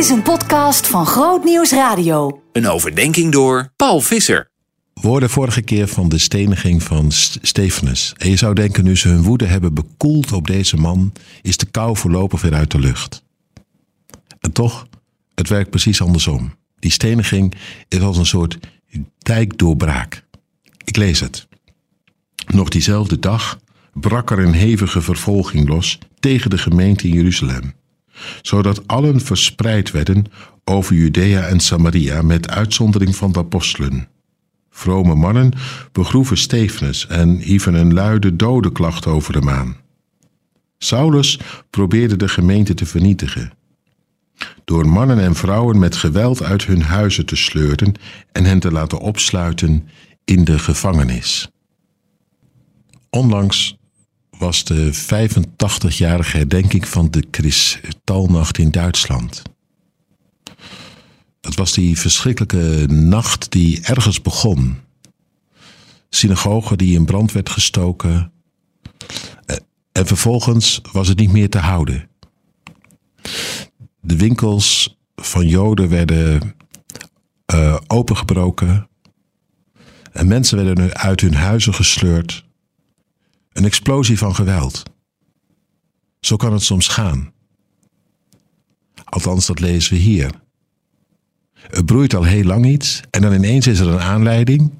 is 0.00 0.10
een 0.10 0.22
podcast 0.22 0.86
van 0.86 1.06
Groot 1.06 1.44
Nieuws 1.44 1.70
Radio. 1.70 2.42
Een 2.52 2.68
overdenking 2.68 3.32
door 3.32 3.72
Paul 3.76 4.00
Visser. 4.00 4.50
We 4.94 5.06
hoorden 5.08 5.30
vorige 5.30 5.62
keer 5.62 5.88
van 5.88 6.08
de 6.08 6.18
steniging 6.18 6.82
van 6.82 7.12
Stefanus. 7.12 8.14
En 8.16 8.30
je 8.30 8.36
zou 8.36 8.54
denken, 8.54 8.84
nu 8.84 8.96
ze 8.96 9.08
hun 9.08 9.22
woede 9.22 9.46
hebben 9.46 9.74
bekoeld 9.74 10.32
op 10.32 10.46
deze 10.46 10.76
man, 10.76 11.12
is 11.42 11.56
de 11.56 11.66
kou 11.66 11.96
voorlopig 11.96 12.40
weer 12.40 12.54
uit 12.54 12.70
de 12.70 12.78
lucht. 12.78 13.22
En 14.40 14.52
toch, 14.52 14.86
het 15.34 15.48
werkt 15.48 15.70
precies 15.70 16.02
andersom. 16.02 16.54
Die 16.78 16.90
steniging 16.90 17.54
is 17.88 18.00
als 18.00 18.16
een 18.16 18.26
soort 18.26 18.58
dijkdoorbraak. 19.18 20.24
Ik 20.84 20.96
lees 20.96 21.20
het. 21.20 21.48
Nog 22.46 22.68
diezelfde 22.68 23.18
dag 23.18 23.58
brak 23.92 24.30
er 24.30 24.38
een 24.38 24.54
hevige 24.54 25.00
vervolging 25.00 25.68
los 25.68 25.98
tegen 26.20 26.50
de 26.50 26.58
gemeente 26.58 27.08
in 27.08 27.14
Jeruzalem, 27.14 27.74
zodat 28.42 28.86
allen 28.86 29.20
verspreid 29.20 29.90
werden 29.90 30.24
over 30.64 30.94
Judea 30.94 31.46
en 31.46 31.60
Samaria 31.60 32.22
met 32.22 32.50
uitzondering 32.50 33.16
van 33.16 33.32
de 33.32 33.38
apostelen. 33.38 34.08
Vrome 34.70 35.14
mannen 35.14 35.52
begroeven 35.92 36.36
Stefanus 36.36 37.06
en 37.06 37.36
hieven 37.36 37.74
een 37.74 37.92
luide 37.92 38.36
dodenklacht 38.36 39.06
over 39.06 39.34
hem 39.34 39.48
aan. 39.48 39.76
Saulus 40.78 41.40
probeerde 41.70 42.16
de 42.16 42.28
gemeente 42.28 42.74
te 42.74 42.86
vernietigen. 42.86 43.52
Door 44.64 44.88
mannen 44.88 45.18
en 45.18 45.34
vrouwen 45.34 45.78
met 45.78 45.96
geweld 45.96 46.42
uit 46.42 46.66
hun 46.66 46.82
huizen 46.82 47.26
te 47.26 47.36
sleuren 47.36 47.94
en 48.32 48.44
hen 48.44 48.60
te 48.60 48.72
laten 48.72 48.98
opsluiten 48.98 49.88
in 50.24 50.44
de 50.44 50.58
gevangenis. 50.58 51.50
Onlangs 53.10 53.78
was 54.40 54.64
de 54.64 54.94
85-jarige 54.94 56.36
herdenking 56.36 56.88
van 56.88 57.10
de 57.10 57.22
Kristalnacht 57.30 58.58
in 58.58 58.70
Duitsland. 58.70 59.42
Het 61.40 61.54
was 61.54 61.72
die 61.72 61.98
verschrikkelijke 61.98 62.86
nacht 62.92 63.50
die 63.50 63.80
ergens 63.82 64.22
begon. 64.22 64.78
Synagoge 66.08 66.76
die 66.76 66.94
in 66.94 67.04
brand 67.04 67.32
werd 67.32 67.50
gestoken. 67.50 68.32
Eh, 69.46 69.56
en 69.92 70.06
vervolgens 70.06 70.80
was 70.92 71.08
het 71.08 71.18
niet 71.18 71.32
meer 71.32 71.50
te 71.50 71.58
houden. 71.58 72.08
De 74.00 74.16
winkels 74.16 74.98
van 75.16 75.46
Joden 75.46 75.88
werden 75.88 76.54
uh, 77.54 77.76
opengebroken. 77.86 78.88
En 80.12 80.26
mensen 80.28 80.64
werden 80.64 80.94
uit 80.96 81.20
hun 81.20 81.34
huizen 81.34 81.74
gesleurd. 81.74 82.48
Een 83.60 83.66
explosie 83.66 84.18
van 84.18 84.34
geweld. 84.34 84.82
Zo 86.20 86.36
kan 86.36 86.52
het 86.52 86.62
soms 86.62 86.88
gaan. 86.88 87.32
Althans, 89.04 89.46
dat 89.46 89.60
lezen 89.60 89.92
we 89.92 89.98
hier. 89.98 90.30
Het 91.52 91.86
broeit 91.86 92.14
al 92.14 92.24
heel 92.24 92.44
lang 92.44 92.66
iets 92.66 93.00
en 93.10 93.22
dan 93.22 93.32
ineens 93.32 93.66
is 93.66 93.78
er 93.78 93.88
een 93.88 94.00
aanleiding. 94.00 94.72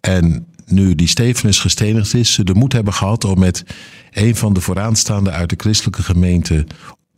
En 0.00 0.46
nu 0.66 0.94
die 0.94 1.06
Stefanus 1.06 1.58
gestenigd 1.58 2.14
is, 2.14 2.32
ze 2.32 2.44
de 2.44 2.54
moed 2.54 2.72
hebben 2.72 2.92
gehad 2.92 3.24
om 3.24 3.38
met 3.38 3.64
een 4.10 4.36
van 4.36 4.52
de 4.52 4.60
vooraanstaanden 4.60 5.32
uit 5.32 5.50
de 5.50 5.56
christelijke 5.58 6.02
gemeente 6.02 6.66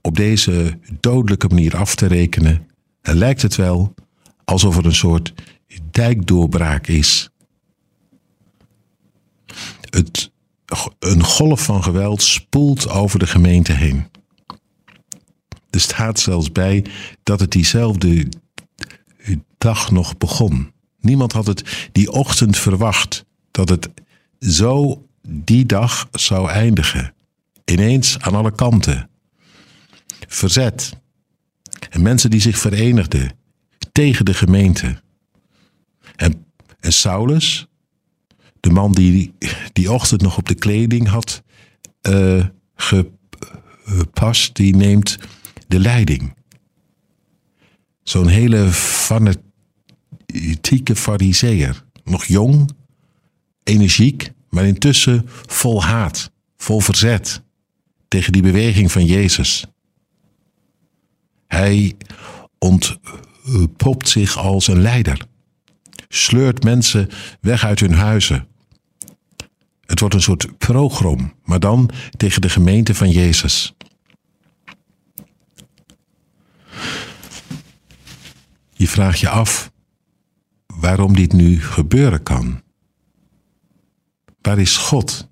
op 0.00 0.16
deze 0.16 0.78
dodelijke 1.00 1.48
manier 1.48 1.76
af 1.76 1.94
te 1.94 2.06
rekenen. 2.06 2.68
En 3.02 3.16
lijkt 3.16 3.42
het 3.42 3.56
wel 3.56 3.94
alsof 4.44 4.76
er 4.76 4.86
een 4.86 4.94
soort 4.94 5.34
dijkdoorbraak 5.90 6.86
is. 6.86 7.30
Het 9.90 10.34
een 10.98 11.24
golf 11.24 11.64
van 11.64 11.82
geweld 11.82 12.22
spoelt 12.22 12.88
over 12.88 13.18
de 13.18 13.26
gemeente 13.26 13.72
heen. 13.72 14.06
Er 15.70 15.80
staat 15.80 16.20
zelfs 16.20 16.52
bij 16.52 16.84
dat 17.22 17.40
het 17.40 17.50
diezelfde 17.50 18.28
dag 19.58 19.90
nog 19.90 20.16
begon. 20.18 20.72
Niemand 21.00 21.32
had 21.32 21.46
het 21.46 21.88
die 21.92 22.10
ochtend 22.10 22.58
verwacht 22.58 23.24
dat 23.50 23.68
het 23.68 23.88
zo 24.40 25.06
die 25.28 25.66
dag 25.66 26.08
zou 26.12 26.50
eindigen. 26.50 27.14
Ineens 27.64 28.18
aan 28.20 28.34
alle 28.34 28.54
kanten. 28.54 29.10
Verzet. 30.28 30.92
En 31.90 32.02
mensen 32.02 32.30
die 32.30 32.40
zich 32.40 32.58
verenigden 32.58 33.32
tegen 33.92 34.24
de 34.24 34.34
gemeente. 34.34 35.02
En, 36.16 36.46
en 36.80 36.92
Saulus, 36.92 37.66
de 38.60 38.70
man 38.70 38.92
die 38.92 39.34
die 39.76 39.92
ochtend 39.92 40.22
nog 40.22 40.36
op 40.36 40.48
de 40.48 40.54
kleding 40.54 41.08
had 41.08 41.42
uh, 42.08 42.44
gepast, 42.74 44.54
die 44.54 44.76
neemt 44.76 45.18
de 45.68 45.80
leiding. 45.80 46.34
Zo'n 48.02 48.26
hele 48.26 48.68
fanatieke 48.72 49.36
fariseer. 50.96 51.84
Nog 52.04 52.24
jong, 52.24 52.70
energiek, 53.62 54.30
maar 54.50 54.66
intussen 54.66 55.28
vol 55.46 55.84
haat, 55.84 56.30
vol 56.56 56.80
verzet 56.80 57.42
tegen 58.08 58.32
die 58.32 58.42
beweging 58.42 58.92
van 58.92 59.04
Jezus. 59.04 59.66
Hij 61.46 61.96
ontpopt 62.58 64.08
zich 64.08 64.38
als 64.38 64.66
een 64.66 64.80
leider, 64.80 65.26
sleurt 66.08 66.64
mensen 66.64 67.08
weg 67.40 67.64
uit 67.64 67.80
hun 67.80 67.94
huizen, 67.94 68.48
het 69.86 70.00
wordt 70.00 70.14
een 70.14 70.22
soort 70.22 70.58
program, 70.58 71.32
maar 71.44 71.60
dan 71.60 71.90
tegen 72.16 72.40
de 72.40 72.48
gemeente 72.48 72.94
van 72.94 73.10
Jezus. 73.10 73.74
Je 78.72 78.88
vraagt 78.88 79.18
je 79.18 79.28
af 79.28 79.72
waarom 80.66 81.16
dit 81.16 81.32
nu 81.32 81.62
gebeuren 81.62 82.22
kan. 82.22 82.62
Waar 84.40 84.58
is 84.58 84.76
God? 84.76 85.28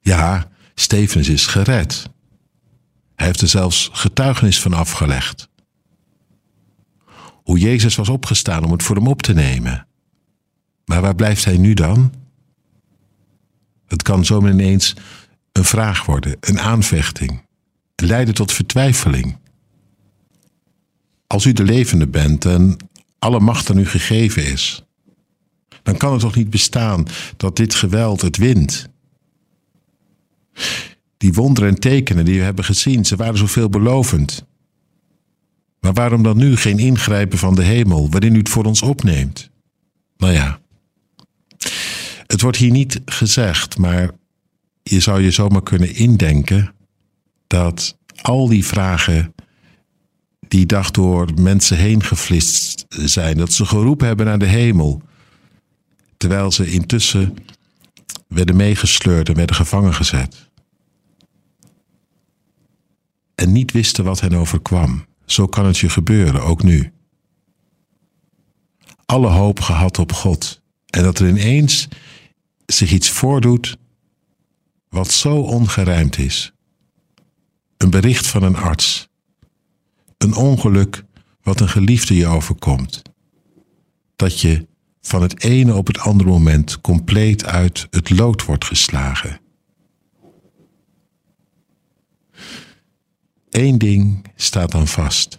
Ja, 0.00 0.50
Stevens 0.74 1.28
is 1.28 1.46
gered. 1.46 2.10
Hij 3.14 3.26
heeft 3.26 3.40
er 3.40 3.48
zelfs 3.48 3.90
getuigenis 3.92 4.60
van 4.60 4.72
afgelegd. 4.72 5.48
Hoe 7.42 7.58
Jezus 7.58 7.96
was 7.96 8.08
opgestaan 8.08 8.64
om 8.64 8.72
het 8.72 8.82
voor 8.82 8.96
hem 8.96 9.06
op 9.06 9.22
te 9.22 9.32
nemen. 9.32 9.86
Maar 10.84 11.00
waar 11.00 11.14
blijft 11.14 11.44
hij 11.44 11.56
nu 11.56 11.74
dan? 11.74 12.19
Het 13.90 14.02
kan 14.02 14.24
zomaar 14.24 14.50
ineens 14.50 14.94
een 15.52 15.64
vraag 15.64 16.04
worden, 16.04 16.36
een 16.40 16.60
aanvechting, 16.60 17.42
leiden 17.96 18.34
tot 18.34 18.52
vertwijfeling. 18.52 19.36
Als 21.26 21.44
u 21.44 21.52
de 21.52 21.62
levende 21.62 22.08
bent 22.08 22.44
en 22.44 22.76
alle 23.18 23.40
macht 23.40 23.70
aan 23.70 23.78
u 23.78 23.86
gegeven 23.86 24.44
is, 24.44 24.84
dan 25.82 25.96
kan 25.96 26.12
het 26.12 26.20
toch 26.20 26.34
niet 26.34 26.50
bestaan 26.50 27.06
dat 27.36 27.56
dit 27.56 27.74
geweld 27.74 28.20
het 28.20 28.36
wint. 28.36 28.88
Die 31.16 31.32
wonderen 31.32 31.68
en 31.68 31.80
tekenen 31.80 32.24
die 32.24 32.38
we 32.38 32.44
hebben 32.44 32.64
gezien, 32.64 33.04
ze 33.04 33.16
waren 33.16 33.38
zo 33.38 33.46
veelbelovend. 33.46 34.46
Maar 35.80 35.92
waarom 35.92 36.22
dan 36.22 36.36
nu 36.36 36.56
geen 36.56 36.78
ingrijpen 36.78 37.38
van 37.38 37.54
de 37.54 37.62
hemel, 37.62 38.10
waarin 38.10 38.34
u 38.34 38.38
het 38.38 38.48
voor 38.48 38.64
ons 38.64 38.82
opneemt? 38.82 39.50
Nou 40.16 40.32
ja, 40.32 40.59
het 42.30 42.40
wordt 42.40 42.56
hier 42.56 42.70
niet 42.70 43.00
gezegd, 43.04 43.78
maar 43.78 44.10
je 44.82 45.00
zou 45.00 45.22
je 45.22 45.30
zomaar 45.30 45.62
kunnen 45.62 45.94
indenken 45.94 46.74
dat 47.46 47.98
al 48.22 48.48
die 48.48 48.66
vragen 48.66 49.34
die 50.48 50.66
dag 50.66 50.90
door 50.90 51.28
mensen 51.40 51.76
heen 51.76 52.02
geflitst 52.02 52.86
zijn, 52.88 53.36
dat 53.36 53.52
ze 53.52 53.64
geroepen 53.64 54.06
hebben 54.06 54.26
naar 54.26 54.38
de 54.38 54.46
hemel, 54.46 55.02
terwijl 56.16 56.52
ze 56.52 56.70
intussen 56.70 57.36
werden 58.28 58.56
meegesleurd 58.56 59.28
en 59.28 59.34
werden 59.34 59.56
gevangen 59.56 59.94
gezet. 59.94 60.50
En 63.34 63.52
niet 63.52 63.72
wisten 63.72 64.04
wat 64.04 64.20
hen 64.20 64.34
overkwam. 64.34 65.04
Zo 65.24 65.46
kan 65.46 65.66
het 65.66 65.78
je 65.78 65.88
gebeuren, 65.88 66.42
ook 66.42 66.62
nu. 66.62 66.92
Alle 69.04 69.28
hoop 69.28 69.60
gehad 69.60 69.98
op 69.98 70.12
God. 70.12 70.60
En 70.86 71.02
dat 71.02 71.18
er 71.18 71.28
ineens 71.28 71.88
zich 72.72 72.92
iets 72.92 73.10
voordoet 73.10 73.78
wat 74.88 75.10
zo 75.10 75.36
ongerijmd 75.36 76.18
is. 76.18 76.52
Een 77.76 77.90
bericht 77.90 78.26
van 78.26 78.42
een 78.42 78.56
arts. 78.56 79.08
Een 80.18 80.34
ongeluk 80.34 81.04
wat 81.42 81.60
een 81.60 81.68
geliefde 81.68 82.14
je 82.14 82.26
overkomt. 82.26 83.02
Dat 84.16 84.40
je 84.40 84.66
van 85.00 85.22
het 85.22 85.42
ene 85.42 85.74
op 85.74 85.86
het 85.86 85.98
andere 85.98 86.30
moment 86.30 86.80
compleet 86.80 87.44
uit 87.44 87.86
het 87.90 88.10
lood 88.10 88.44
wordt 88.44 88.64
geslagen. 88.64 89.40
Eén 93.50 93.78
ding 93.78 94.26
staat 94.34 94.70
dan 94.70 94.86
vast. 94.86 95.34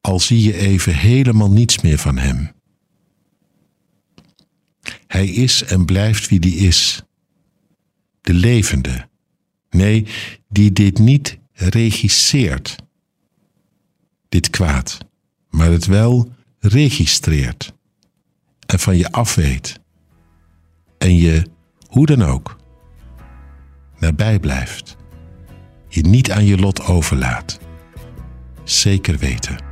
Al 0.00 0.20
zie 0.20 0.42
je 0.42 0.56
even 0.56 0.94
helemaal 0.94 1.50
niets 1.50 1.80
meer 1.80 1.98
van 1.98 2.18
hem. 2.18 2.50
Hij 5.06 5.26
is 5.26 5.62
en 5.64 5.84
blijft 5.84 6.28
wie 6.28 6.40
die 6.40 6.56
is. 6.56 7.02
De 8.20 8.34
levende. 8.34 9.08
Nee, 9.70 10.06
die 10.48 10.72
dit 10.72 10.98
niet 10.98 11.38
regisseert. 11.52 12.76
dit 14.28 14.50
kwaad, 14.50 14.98
maar 15.50 15.70
het 15.70 15.86
wel 15.86 16.32
registreert 16.58 17.74
en 18.66 18.78
van 18.78 18.96
je 18.96 19.12
afweet 19.12 19.80
en 20.98 21.16
je, 21.16 21.42
hoe 21.86 22.06
dan 22.06 22.22
ook, 22.22 22.56
nabij 23.98 24.38
blijft, 24.38 24.96
je 25.88 26.02
niet 26.02 26.30
aan 26.30 26.44
je 26.44 26.58
lot 26.58 26.84
overlaat. 26.84 27.58
Zeker 28.64 29.18
weten. 29.18 29.71